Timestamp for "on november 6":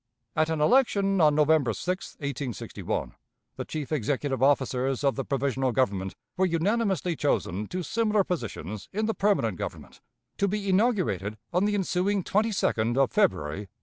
1.21-2.13